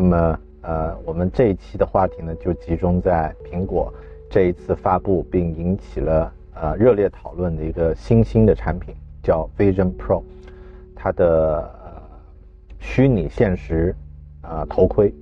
[0.00, 3.92] 那么，呃，我们这一期的话题呢，就集中在苹果
[4.30, 10.22] 这一次发布并引起了呃热烈讨论的一个新兴的产品，叫 Vision Pro，
[10.94, 11.68] 它的
[12.78, 13.92] 虚拟现实
[14.40, 15.12] 啊头盔。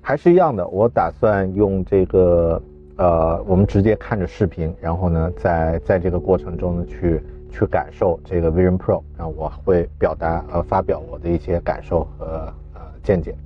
[0.00, 2.62] 还是一样的，我打算用这个
[2.96, 12.54] 呃，我们直接看着视频，然后呢，在在这个过程中呢，去去感受这个 Vision Pro，然后我会表达呃发表我的一些感受和。
[13.04, 13.36] 见解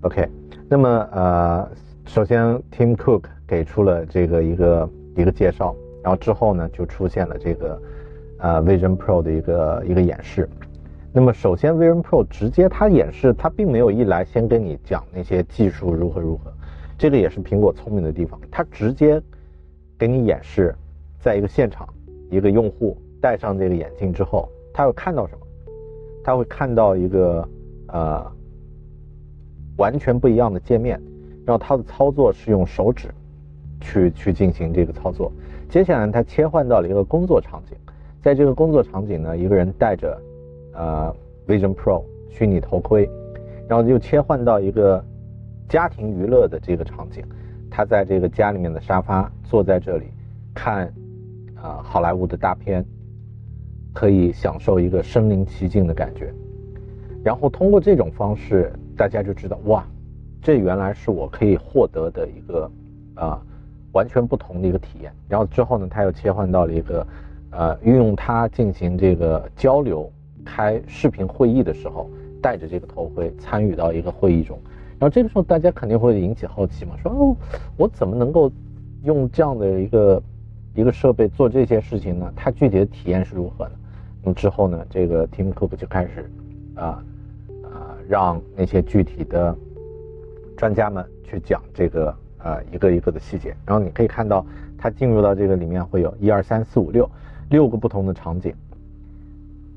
[0.00, 0.28] ，OK，
[0.68, 1.70] 那么呃，
[2.06, 7.80] 首先 Tim Cook 给出了这个一个一个介绍，然后之后呢就出现了这个
[8.38, 10.48] 呃 Vision Pro 的一个一个演示。
[11.12, 16.52] 那么首先 Vision Pro 直接它演示，它并没有一来先跟你讲那些技术如何如何，
[16.98, 19.22] 这个也是苹果聪明的地方，它直接
[19.96, 20.74] 给你演示，
[21.20, 21.88] 在一个现场，
[22.28, 25.46] 一个用户戴上这个眼镜之后，他会看到什么？
[26.24, 27.48] 他会看到一个
[27.86, 28.34] 呃。
[29.76, 31.00] 完全不一样的界面，
[31.44, 33.08] 然后它的操作是用手指
[33.80, 35.32] 去去进行这个操作。
[35.68, 37.76] 接下来它切换到了一个工作场景，
[38.22, 40.16] 在这个工作场景呢，一个人戴着
[40.72, 41.12] 呃
[41.48, 43.10] Vision Pro 虚拟头盔，
[43.68, 45.04] 然后又切换到一个
[45.68, 47.24] 家庭娱乐的这个场景，
[47.68, 50.06] 他在这个家里面的沙发坐在这里
[50.54, 50.86] 看
[51.56, 52.84] 啊好莱坞的大片，
[53.92, 56.32] 可以享受一个身临其境的感觉。
[57.24, 58.72] 然后通过这种方式。
[58.96, 59.84] 大家就知道哇，
[60.42, 62.70] 这原来是我可以获得的一个
[63.14, 63.40] 啊
[63.92, 65.12] 完全不同的一个体验。
[65.28, 67.06] 然后之后呢，他又切换到了一个
[67.50, 70.10] 呃运用它进行这个交流、
[70.44, 72.08] 开视频会议的时候，
[72.42, 74.58] 戴着这个头盔参与到一个会议中。
[74.98, 77.36] 然后这个时候大家肯定会引起好奇嘛，说哦，
[77.76, 78.50] 我怎么能够
[79.02, 80.22] 用这样的一个
[80.74, 82.32] 一个设备做这些事情呢？
[82.36, 83.72] 它具体的体验是如何呢？
[84.22, 86.30] 那么之后呢，这个 Tim Cook 就开始
[86.74, 87.02] 啊。
[88.08, 89.56] 让那些具体的
[90.56, 94.44] 专家们去讲这个呃一个一个的细节，然后你可以看到
[94.76, 97.10] 它进入到这个里面会有一二三四五六
[97.48, 98.54] 六个不同的场景，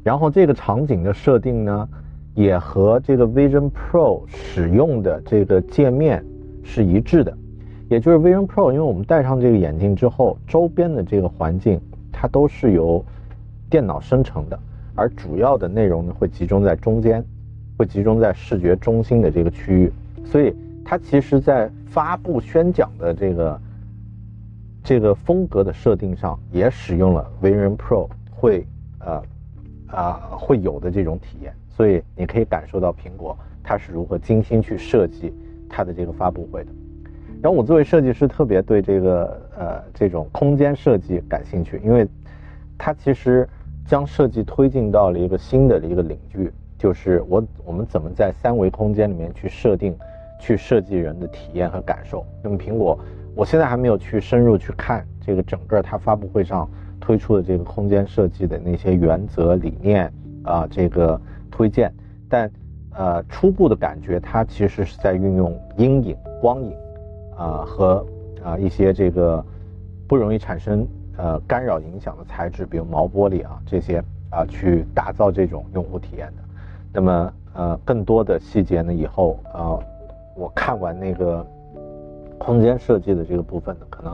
[0.04, 1.88] 然后这个场景的设定呢
[2.36, 6.24] 也和这个 Vision Pro 使用的这个界面
[6.64, 7.36] 是一致的，
[7.90, 11.80] 也就是 Vision Pro，因为我们戴上这个眼镜之后，周边的这个环境
[12.12, 13.04] 它都是由
[13.70, 14.60] 电脑生成的，
[14.96, 17.24] 而主要的内容呢会集中在中间。
[17.78, 19.94] 会集中在视觉中心的这个区域，
[20.26, 20.52] 所以
[20.84, 23.62] 它其实，在发布宣讲的这个
[24.84, 28.66] 这个风格的设定上，也使用了 Vision Pro 会
[29.00, 29.22] 呃
[29.88, 35.32] 啊会有的这种体验，所以你可以感受到苹果它是如何精心去设计
[35.70, 36.72] 它的这个发布会的。
[37.44, 42.08] 然后我作为设计师，特别对这个呃这种空间设计感兴趣，因为
[42.76, 43.48] 它其实
[43.86, 46.52] 将设计推进到了一个新的一个领域。
[46.78, 49.98] 就是我我们怎么在三维空间里面去设定，
[50.40, 52.26] 去设计人的体验和感受。
[52.44, 52.98] 那么苹果，
[53.36, 60.12] 我现在还没有去深入去看这个整个它发布会上推出的这个空间设计的那些原则理念
[60.44, 61.92] 啊，这个推荐。
[62.30, 62.50] 但
[62.92, 66.74] 呃，初步的感觉，它其实是在运用阴影、光影
[67.38, 68.06] 啊和
[68.44, 69.44] 啊一些这个
[70.08, 76.47] 不容易产生呃干扰影响的材质，比如毛玻璃啊这些啊，去打造这种用户体验的。
[76.98, 78.92] 那么，呃，更多的细节呢？
[78.92, 79.80] 以后，呃，
[80.36, 81.46] 我看完那个
[82.40, 84.14] 空间设计的这个部分呢，可能，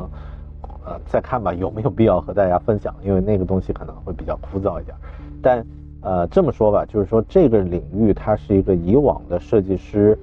[0.85, 2.94] 呃，再看吧，有没有必要和大家分享？
[3.01, 4.94] 因为那个东西可能会比较枯燥一点。
[5.41, 5.66] 但，
[6.01, 10.19] 呃，这么说吧，就是说这个领域它是一个以往的设计师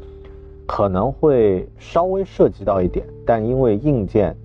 [0.67, 4.37] 可能会稍微涉及到一点，但因为硬件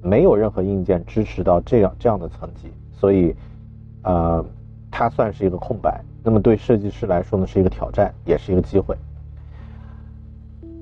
[0.00, 3.34] 没有任何硬件支持到这样这样的层级，所以，
[4.04, 4.44] 呃，
[4.92, 6.00] 它算是一个空白。
[6.24, 8.96] 那么对设计师来说呢，是一个挑战，也是一个机会。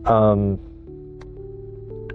[0.05, 0.57] 嗯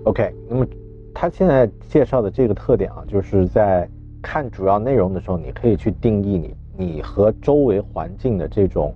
[0.06, 0.65] ，OK，那么
[1.13, 3.88] 他现在介绍的这个特点啊，就是在
[4.21, 8.94] 看主要内容的时候，你可以去定义你你和周围环境的这种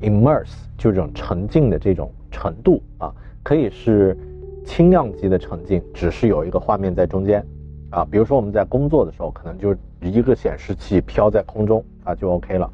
[0.00, 4.16] immerse，就这种沉浸的这种程度啊，可以是
[4.64, 7.44] 轻量级的沉浸，只是有一个画面在中间
[7.90, 12.70] 啊，比如说我们在工作的时候，可能就一个显示器飘在空中啊，就 OK 了。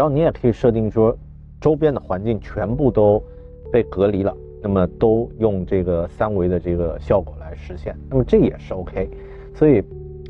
[0.00, 1.14] 然后你也可以设定说，
[1.60, 3.22] 周边的环境全部都
[3.70, 9.10] 被隔离了那么都用这个三维的这个效果来实现，那么这也是 OK。
[9.54, 9.84] 所以，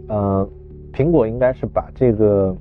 [0.08, 0.48] 呃，
[0.92, 2.52] 苹果应该是把这个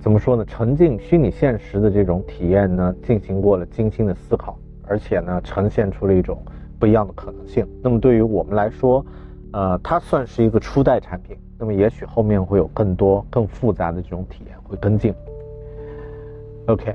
[0.00, 0.42] 怎么说呢？
[0.46, 6.42] 沉浸虚拟现实的这种体验呢，进行过了精心的思考，而且呢，呈现出了一种
[6.78, 7.68] 不一样的可能性。
[7.82, 9.04] 那么对于我们来说，
[9.52, 11.36] 呃，它算是一个初代产品。
[11.58, 15.14] 那么也许后面会有更多更复杂的这种体验会跟进。
[16.66, 16.94] OK，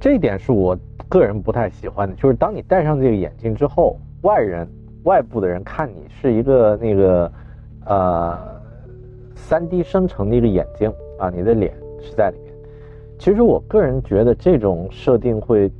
[0.00, 0.78] 这一点是我
[1.08, 4.66] 个人不太喜欢的，就是当你戴上这个眼镜之后，外人、
[5.04, 7.32] 外部的人看你是一个那个
[7.86, 8.38] 呃
[9.34, 12.54] 三 D 生成的一个眼睛啊，你的脸是在里面。
[13.18, 15.70] 其实我个人觉得这种设定会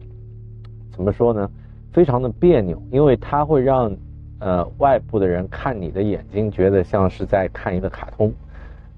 [0.93, 1.51] 怎么说呢？
[1.93, 3.95] 非常的别扭，因为它会让。
[4.41, 8.31] 呃，外部的人看你的眼睛，觉得像是在看一个卡通，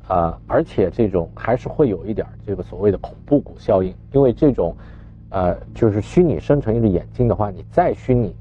[0.08, 4.74] 啊，而且这种还是会有一点这个所谓的恐怖谷效应，因为这种，
[5.30, 8.34] 呃，就是虚拟生成一个眼睛的话，你再虚拟，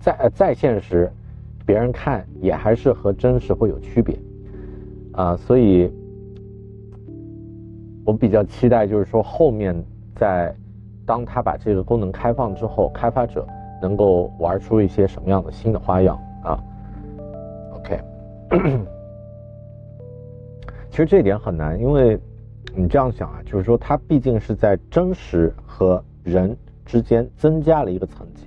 [0.00, 1.10] 再再现实，
[1.64, 4.18] 别人看也还是和真实会有区别，
[5.12, 5.92] 啊，所以，
[8.04, 9.80] 我比较期待就是说后面
[10.16, 10.52] 在，
[11.06, 13.46] 当他把这个功能开放之后，开发者
[13.80, 16.18] 能够玩出一些什么样的新的花样。
[16.42, 16.58] 啊
[17.76, 18.00] ，OK，
[20.92, 22.18] 其实这一点很难，因为
[22.76, 26.54] 你这样想啊，就是说它毕竟是在真实和人
[26.84, 28.44] 之间增加了一个层级，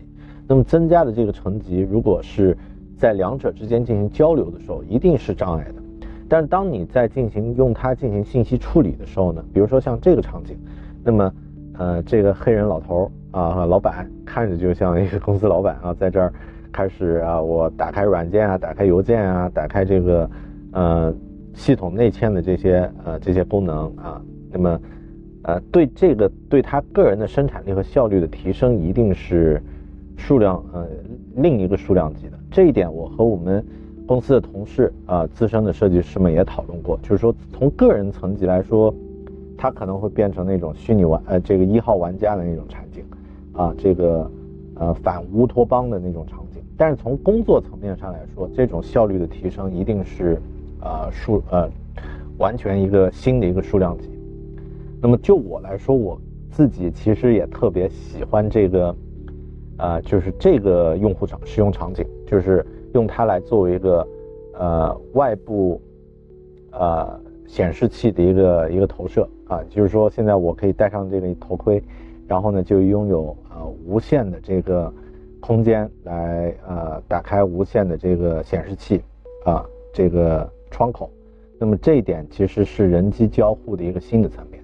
[0.47, 2.55] 那么增加的这个层级，如果是
[2.95, 5.81] 在两者之间进行交流的时候，一定是障碍的。
[6.29, 10.55] 但是当你在进行用它进行信息处理的时候呢，比如说像这个场景，
[11.03, 11.33] 那么
[11.79, 16.31] 呃，这个黑人老头啊，老板看着就像一个公司老板啊， 在这儿。
[16.71, 20.29] 开始啊，我打开软件啊，打开邮件啊，打开这个，
[20.73, 21.15] 呃，
[21.55, 24.21] 系统内嵌的这些呃这些功能啊，
[24.51, 24.79] 那么，
[25.43, 29.61] 呃，对这个对他个人的生产力和效率的提升，一定是
[30.17, 30.85] 数量呃
[31.35, 32.37] 另一个数量级的。
[32.51, 33.65] 这一点我和我们
[34.05, 38.93] 公司的同事啊，资深的设计师们也讨论过，就是说从个人层级来说，
[39.57, 43.03] 它可能会变成那种虚拟玩呃这个一号玩家的那种场景，
[43.53, 44.29] 啊，这个
[44.75, 46.61] 呃反乌托邦的那种场景。
[46.77, 50.37] 但是从工作层面上来说，这种效率的提升一定是，
[50.85, 51.69] 呃数呃，
[52.37, 54.09] 完全一个新的一个数量级。
[55.01, 56.17] 那么就我来说，我
[56.49, 58.95] 自己其实也特别喜欢这个，
[59.77, 64.07] 呃，就是这个用户场使用场景，就是用它来作为一个
[64.53, 65.81] 呃外部
[66.71, 71.83] 呃显示器的一个一个投射啊，就是说现在我可以戴上这个头盔，
[72.27, 74.93] 然后呢就拥有呃无线的这个。
[75.41, 78.99] 空间来呃打开无线的这个显示器
[79.43, 81.09] 啊这个窗口，
[81.57, 84.61] 那么这一点其实是人机交互的一个新的层面。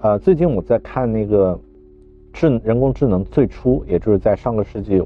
[0.00, 1.60] 呃，最近我在看那个
[2.32, 5.02] 智人工智能最初，也就是在上个世纪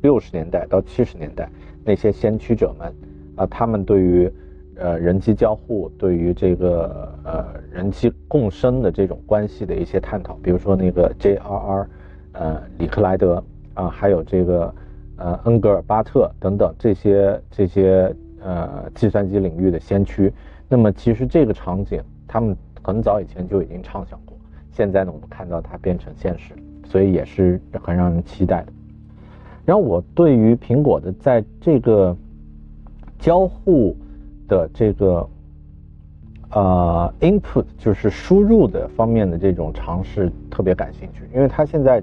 [0.00, 1.50] 六十年代到七十年代
[1.84, 2.94] 那些先驱者们
[3.34, 4.30] 啊，他们对于
[4.76, 11.88] 呃人机交互，对于这个呃人机共生的这种关系的一些探讨，比如说那个 J.R.R.
[12.34, 13.42] 呃里克莱德。
[13.74, 14.74] 啊，还有这个，
[15.18, 20.32] 呃，恩格尔巴特等等这些这些呃计算机领域的先驱。
[20.68, 24.36] 那么其实这个场景，他们很早以前就已经畅想过。
[24.70, 26.54] 现在呢，我们看到它变成现实，
[26.86, 28.72] 所以也是很让人期待的。
[29.64, 32.16] 然后我对于苹果的在这个
[33.18, 33.96] 交互
[34.46, 35.28] 的这个
[36.50, 42.02] 呃 input 就是输入的方面的这种尝试特别感兴趣，因为它现在。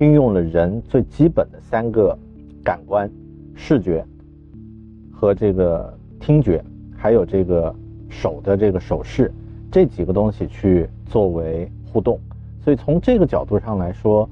[0.00, 2.18] 运用了人最基本的三个
[2.64, 3.08] 感官：
[3.54, 4.04] 视觉
[5.24, 5.90] 和这个
[6.20, 6.62] 听觉，
[6.94, 7.74] 还有这个
[8.10, 9.32] 手的这个手势
[9.72, 12.20] 这几个东西去作为互动。
[12.62, 14.28] 所以从这个角度上来说，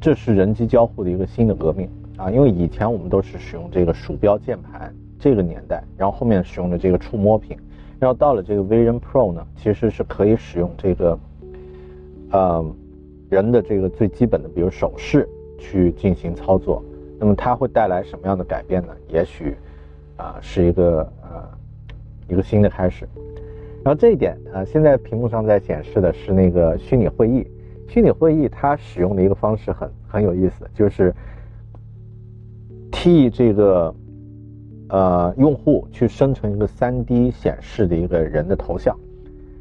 [0.00, 2.30] 这是人机交互的一个新的革命啊！
[2.30, 7.56] 因为以前我们都是使用这个鼠标键盘这个年代，然后后面使用的这个触摸屏，
[7.98, 11.18] 然后到了这个 Vision Pro 呢，其实是可以使用这个，
[12.30, 12.72] 嗯。
[13.28, 16.82] 人的这个最基本的，比如手势去进行操作，
[17.20, 18.92] 那么它会带来什么样的改变呢？
[19.08, 19.54] 也许，
[20.16, 21.48] 啊，是一个呃
[22.26, 23.06] 一个新的开始。
[23.84, 27.46] 然后这一点，呃，现在屏幕上在显示的是那个虚拟会议。
[27.86, 31.14] 虚拟会议它使用的一个方式很很有意思，就是
[32.90, 33.94] 替这个
[34.88, 38.98] 呃用户去生成一个 3D 显示的一个人的头像，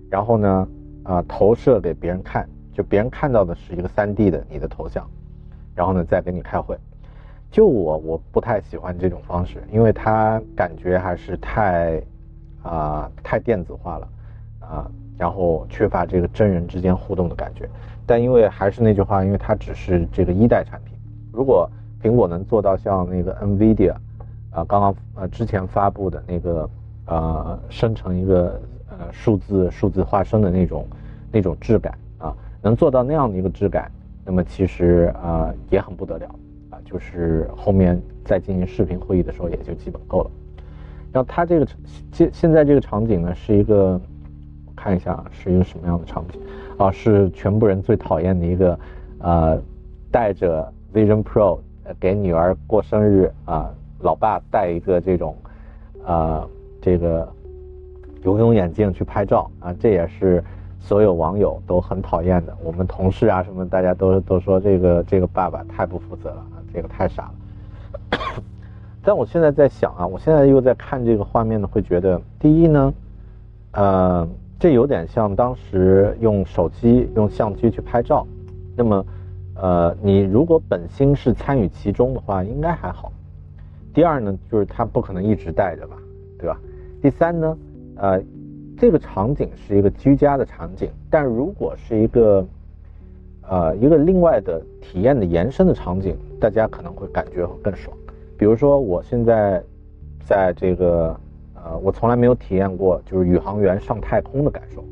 [0.10, 0.68] 然后呢，
[1.04, 2.48] 啊，投射给别人看。
[2.72, 5.06] 就别人看到的是一个三 D 的你的头像，
[5.76, 6.78] 然后呢再跟你开会。
[7.52, 12.02] 就我我不太喜欢这种方式，因为它感觉还是太
[12.62, 14.08] 啊太电子化了
[14.60, 17.68] 啊，然后缺乏这个真人之间互动的感觉。
[18.06, 20.96] 但因为还是那句话，因为它只是这个一代产品，
[21.32, 21.70] 如果
[22.02, 23.94] 苹果能做到像那个 NVIDIA
[24.52, 26.70] 啊，刚刚呃之前发布的那个
[27.06, 30.88] 呃生成一个呃数字数字化身的那种
[31.32, 33.92] 那种质感啊，能做到那样的一个质感，
[34.24, 36.36] 那么其实啊也很不得了，
[36.90, 40.32] 就是后面再进行视频会议的时候也就基本够了。
[41.12, 41.68] 然后它这个
[42.12, 44.00] 现现在这个场景呢是一个，
[44.76, 46.40] 看一下是一个什么样的场景
[46.78, 46.90] 啊？
[46.92, 48.80] 是全部人最讨厌的一个，
[49.20, 49.62] 呃，
[50.12, 51.60] 带着 Vision Pro
[52.00, 53.70] 给女儿过生日啊，
[54.00, 55.36] 老爸带一个这种，
[56.06, 56.48] 呃，
[56.82, 57.28] 这个
[58.24, 60.44] 游泳眼镜去拍照啊，这也是
[60.80, 62.56] 所有网友都很讨厌的。
[62.64, 68.20] 我们同事啊什么，大家都都说这个这个爸爸太不负责了，这个太傻了。
[69.02, 72.94] 但我现在在想啊，我现在又在看这个画面呢，会觉得第一呢，
[73.72, 74.28] 呃，
[74.60, 78.28] 这有点像当时用手机、用相机去拍照。
[78.76, 79.06] 那么，
[79.56, 83.12] 呃，你如果本心是参与其中的话，应该还好。
[83.94, 85.96] 第二呢，就是他不可能一直带着吧，
[86.38, 86.60] 对吧？
[87.02, 87.58] 第三呢，
[87.96, 88.22] 呃，
[88.78, 92.46] 这个场景是一个居家的场景，但如果是一个，
[93.50, 97.96] 呃，一个另外的体验的延伸的场景，大家可能会感觉会更爽。
[98.38, 99.62] 比如说，我现在
[100.24, 101.20] 在这个
[101.56, 104.84] 呃，我从来没有体验过就是宇航员上太空的感受。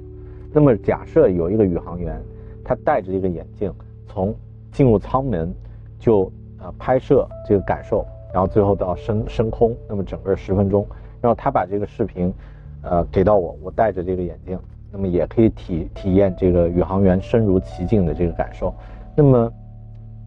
[0.52, 2.20] 那么假设有一个宇航员，
[2.64, 3.72] 他戴着一个眼镜，
[4.08, 4.34] 从
[4.72, 5.54] 进入舱门
[6.00, 10.84] 就呃拍摄这个感受，然后最后到升升空，那么整个十分钟，
[11.22, 12.34] 然后他把这个视频
[12.82, 14.58] 呃给到我，我戴着这个眼镜，
[14.92, 18.74] 那么也可以体体验这个宇航员身如其境的这个感受。
[19.16, 19.52] 那么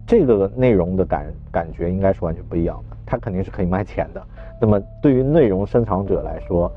[0.05, 2.97] 这个内容的感感觉应该是完全不一样的。
[3.05, 4.23] 它肯定是可以卖钱的。
[4.59, 6.71] 那么对于内容生产者来说，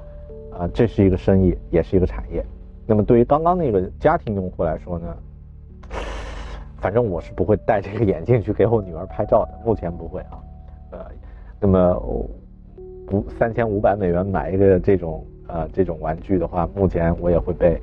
[0.53, 2.45] 啊，这是一个生意，也是一个产业。
[2.87, 5.17] 那么对于刚刚那个家庭用户来说呢，
[6.79, 10.38] 反正我是不会戴这个眼镜去给我女儿拍照的，目前不会啊。
[10.91, 10.99] 呃，
[11.61, 11.99] 那么
[13.11, 17.81] 五三千五百美元买一个这种呃这种玩具的话，目前我也会被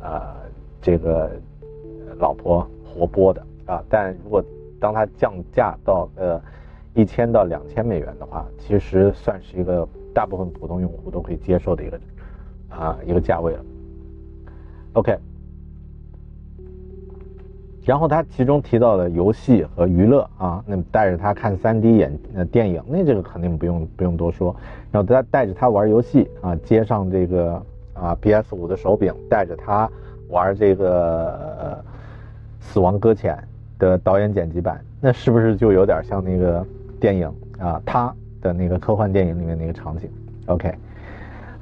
[0.00, 0.34] 呃
[0.80, 1.30] 这个
[2.18, 3.82] 老婆活剥的啊。
[3.88, 4.44] 但如果
[4.80, 6.40] 当它降价到呃。
[6.94, 11.98] 一千到两千美元的话，其实算是一个大部分普通用户都可以接受的一个
[12.68, 13.64] 啊一个价位了。
[14.92, 15.16] OK，
[17.84, 24.54] 然后他其中提到的游戏和娱乐啊，那么带着他看 3D 眼呃电影，那这个肯定不用不用多说。
[24.90, 27.62] 然后他带着他玩游戏啊，接上这个
[27.94, 29.90] 啊 PS 五的手柄，带着他
[30.28, 31.82] 玩这个
[32.64, 33.36] 《死亡搁浅》
[33.80, 36.66] 的导演剪辑版，那是不是就有点像那个？
[37.02, 40.08] 电影啊，他的那个科幻电影里面那个场景
[40.46, 40.72] ，OK，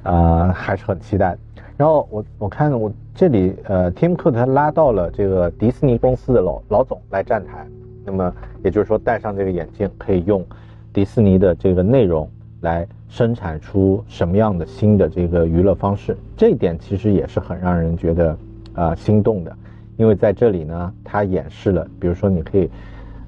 [0.03, 1.35] 啊，还是很期待。
[1.75, 7.67] 然后我我看我这里呃，Tim Cook 他拉到了这个迪士尼公司的老老总来站台，
[8.03, 10.43] 那么也就是说戴上这个眼镜可以用
[10.91, 12.27] 迪士尼的这个内容
[12.61, 18.35] 来生产出什么样的新的这个娱乐方式，这一点其实也是很让人觉得
[18.73, 19.55] 啊心动的，
[19.97, 22.67] 因为在这里呢，他演示了，比如说你可以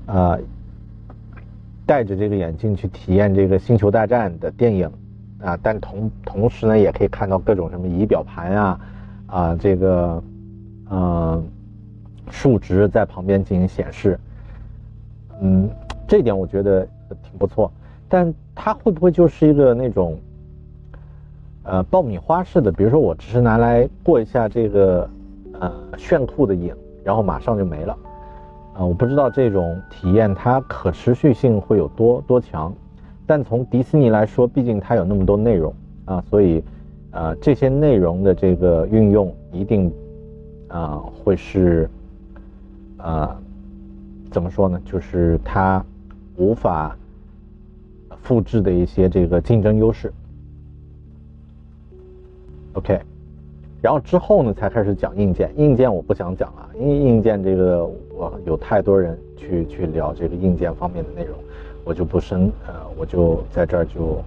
[0.07, 0.35] 啊。
[1.85, 4.89] 戴着这个眼镜去体验这个《星球大战》的电影
[5.39, 8.79] 啊，但同同时呢，也可以看到各种什么仪表盘啊，
[9.33, 10.23] 啊，这个，
[10.91, 11.43] 嗯，
[12.29, 14.19] 数值在旁边进行显示，
[15.41, 15.67] 嗯，
[16.07, 16.85] 这点我觉得
[17.23, 17.71] 挺不错。
[18.07, 20.19] 但它会不会就是一个那种，
[21.63, 22.71] 呃，爆米花式的？
[22.71, 25.09] 比如说，我只是拿来过一下这个，
[25.59, 26.71] 呃，炫酷的瘾，
[27.03, 27.97] 然后马上就没了。
[28.75, 32.71] 啊，我不知道这种体验它可持续性会有多多强，
[33.25, 35.73] 但从迪士尼来说，毕竟它有那么多内容
[36.05, 36.63] 啊，所以，
[37.13, 39.91] 呃，这些内容的这个运用一定，
[40.67, 41.89] 啊，会是，
[42.97, 43.39] 啊，
[44.31, 44.81] 怎么说呢？
[44.83, 45.85] 就是它
[46.37, 46.97] 无法
[48.23, 50.11] 复制的一些这个竞争优势。
[52.73, 52.99] OK。
[53.79, 55.51] 然后之后呢，才开始讲硬件。
[55.57, 61.37] 硬件我不想讲了，因为硬件这个我有太多人去去聊这个硬件方面的内容，
[61.83, 64.23] 我就不深呃，我就在这儿就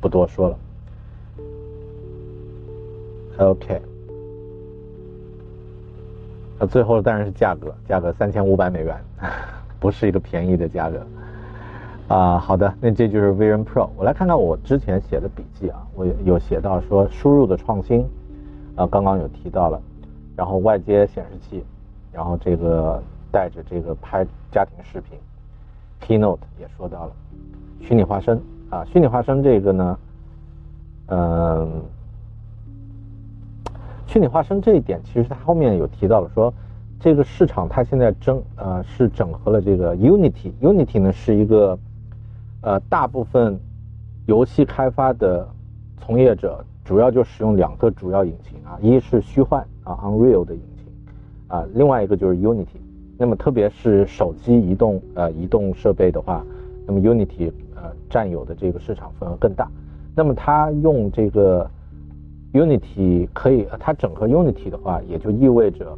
[0.00, 0.58] 不多说了。
[3.40, 3.80] OK，
[6.58, 8.96] 那最后当然是价格，价格三千五百美元，
[9.78, 11.06] 不是一个便宜的价格
[12.14, 12.38] 啊。
[12.38, 13.88] 好的，那这就是 Vision Pro。
[13.96, 18.06] 我来看看我之前写的笔记啊，我有写到说输入的创新。
[18.76, 19.82] 啊，刚刚有提到了，
[20.36, 21.62] 然后外接显示器，
[22.12, 25.18] 然后这个带着这个拍家庭视频
[26.00, 27.12] ，Keynote 也说到了，
[27.80, 29.98] 虚拟化身啊，虚拟化身这个呢，
[31.08, 31.82] 嗯，
[34.10, 36.52] 虚拟化生这一点其实它后面有提到了说，
[36.98, 41.78] 这个市场它现在整呃是整合了这个 Unity，Unity 呢是一个
[42.60, 43.56] 呃大部分
[44.26, 45.48] 游戏开发的
[45.96, 50.92] 从业者主要就使用两个主要引擎啊，一是虚幻啊 Unreal 的引擎
[51.46, 52.80] 啊，另外一个就是 Unity。
[53.16, 56.44] 那么特别是手机移动呃移动设备的话，
[56.84, 59.70] 那么 Unity 呃占有的这个市场份额更大。
[60.16, 61.70] 那么它用这个
[62.52, 65.96] Unity 可以，它整合 Unity 的话，也就意味着。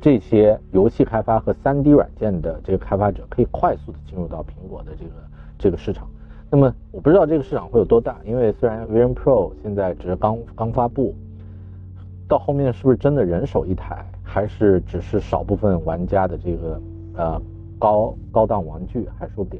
[0.00, 5.10] 这些游戏开发和 3D 软件的这个开发者可以快速的进入到苹果的这个
[5.58, 6.06] 这个市场。
[6.50, 11.14] 那么我不知道这个市场会有多大，因为虽然 Vision Pro 现在只是刚刚发布，
[12.28, 16.80] 到后面是不是真的人手一台，还是只是少部分玩家的这个
[17.16, 17.42] 呃
[17.78, 19.58] 高高档玩具还说不定。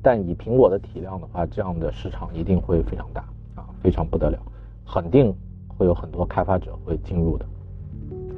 [0.00, 3.22] 但以苹果的体量的话，这样的市场一定会非常大
[3.56, 4.38] 啊，非常不得了，
[4.86, 5.34] 肯定
[5.80, 7.46] 会有很多开发者会进入的。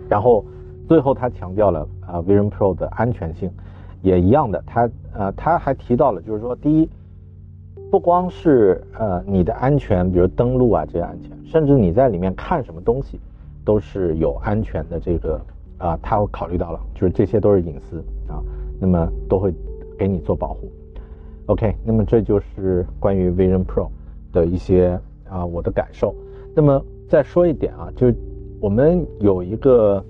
[0.08, 0.44] 然后。
[0.88, 3.50] 最后，他强调了啊，Vision Pro 的安全性，
[4.02, 4.62] 也一样的。
[4.66, 6.90] 他呃，他还提到了，就是说，第一，
[7.90, 13.18] 不光是呃你的安全，比如登录啊这些安全，甚至你在里面看什么东西，
[13.64, 15.40] 都是有安全的这个
[15.78, 18.42] 啊，他会考虑到了，就是这些都是隐私啊，
[18.78, 19.54] 那么都会
[19.96, 20.70] 给你做保护。
[21.46, 23.88] OK，那么这就是关于 Vision Pro
[24.30, 24.99] 的一些
[25.30, 26.14] 啊我的感受。
[26.54, 28.12] 那么再说一点啊，就
[28.61, 30.04] 我们有一个。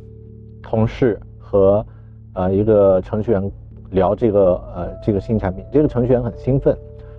[0.65, 1.85] 同事和
[2.35, 3.53] 呃一个程序员
[3.91, 6.75] 聊这个呃这个新产品，这个程序员很兴奋，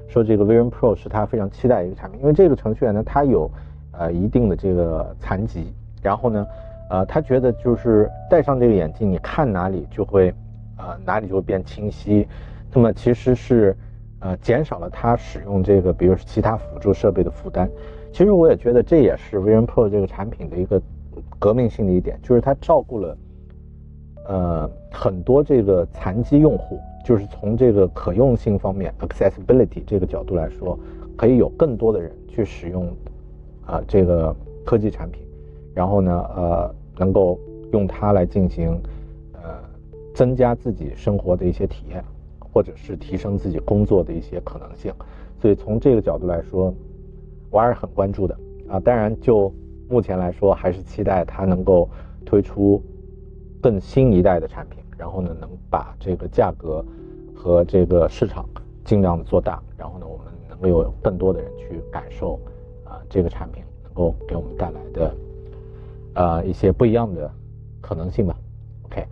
[0.08, 3.52] 说这个 Vision Pro 是他非常期待一个产品，因为这个程序员呢他有
[3.92, 6.48] 呃一定的这个残疾，然后呢
[6.90, 10.34] 呃他觉得就是戴上这个眼镜，你看哪里就会
[10.78, 12.26] 呃哪里就会变清晰，
[12.74, 13.76] 那么其实是
[14.22, 17.70] 呃减少了他使用这个比如其他辅助设备的负担。
[18.14, 20.80] 其实我也觉得这也是 Vision Pro 这个产品的一个
[21.40, 23.18] 革命性的一点，就是它照顾了。
[24.28, 30.78] 呃，很多这个残疾用户，就是从这个可用性方面 （accessibility） 这个角度来说，
[31.18, 32.88] 可以有更多的人去使用
[33.66, 35.26] 啊这个科技产品，
[35.74, 37.40] 然后呢，呃，能够
[37.72, 38.80] 用它来进行
[39.34, 39.50] 呃
[40.14, 42.02] 增加自己生活的一些体验，
[42.40, 44.94] 或者是提升自己工作的一些可能性。
[45.42, 46.74] 所以从这个角度来说，
[47.54, 48.38] 我还是很关注的
[48.68, 48.80] 啊。
[48.82, 49.54] 当然，就
[49.88, 51.88] 目前来说，还是期待它能够
[52.26, 52.84] 推出。
[53.62, 56.84] 更新一代的产品，然后呢，能把这个价格
[57.34, 58.46] 和这个市场
[58.84, 62.38] 尽量的做大，然后呢，我们能够有更多的人去感受
[62.84, 65.16] 啊这个产品能够给我们带来的
[66.16, 67.32] 呃一些不一样的
[67.80, 68.36] 可能性吧。
[68.82, 69.08] OK，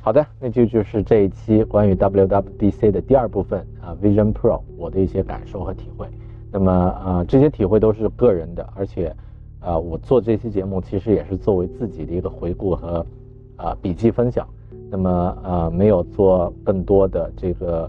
[0.00, 6.08] 好的，那就就是这一期关于 WWDC 的第二部分啊，Vision Pro 我的一些感受和体会。
[6.54, 9.14] 那么啊，这些体会都是个人的，而且
[9.58, 13.04] 啊，我做这期节目其实也是作为自己的一个回顾和。
[13.56, 14.44] 啊，笔记分享，
[14.90, 17.88] 那么呃没有做更多的这个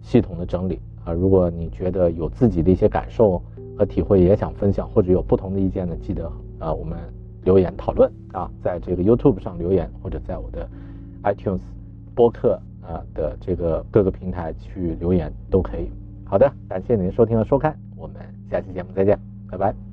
[0.00, 1.12] 系统的整理啊。
[1.12, 3.40] 如果你觉得有自己的一些感受
[3.76, 6.98] 和体会，也想分享或者有不同的意见呢，记得啊我们
[7.44, 10.66] 留言讨论啊，在这个 YouTube 上留言或者在我的
[11.24, 11.60] iTunes
[12.14, 15.90] 播客啊的这个各个平台去留言都可以。
[16.24, 18.16] 好的，感谢您收听和收看，我们
[18.50, 19.16] 下期节目再见，
[19.48, 19.91] 拜拜。